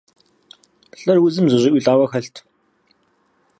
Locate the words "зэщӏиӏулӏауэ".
1.51-2.05